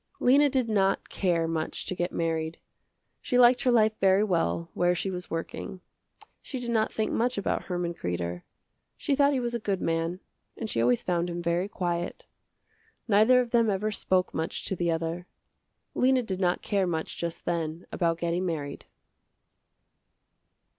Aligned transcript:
Lena 0.19 0.49
did 0.49 0.67
not 0.67 1.09
care 1.09 1.47
much 1.47 1.85
to 1.85 1.93
get 1.93 2.11
married. 2.11 2.57
She 3.21 3.37
liked 3.37 3.61
her 3.61 3.71
life 3.71 3.93
very 3.99 4.23
well 4.23 4.71
where 4.73 4.95
she 4.95 5.11
was 5.11 5.29
working. 5.29 5.79
She 6.41 6.59
did 6.59 6.71
not 6.71 6.91
think 6.91 7.11
much 7.11 7.37
about 7.37 7.65
Herman 7.65 7.93
Kreder. 7.93 8.41
She 8.97 9.13
thought 9.15 9.31
he 9.31 9.39
was 9.39 9.53
a 9.53 9.59
good 9.59 9.79
man 9.79 10.19
and 10.57 10.67
she 10.67 10.81
always 10.81 11.03
found 11.03 11.29
him 11.29 11.39
very 11.39 11.67
quiet. 11.67 12.25
Neither 13.07 13.41
of 13.41 13.51
them 13.51 13.69
ever 13.69 13.91
spoke 13.91 14.33
much 14.33 14.65
to 14.65 14.75
the 14.75 14.89
other. 14.89 15.27
Lena 15.93 16.23
did 16.23 16.39
not 16.39 16.63
care 16.63 16.87
much 16.87 17.15
just 17.17 17.45
then 17.45 17.85
about 17.91 18.17
getting 18.17 18.43
married. 18.43 18.85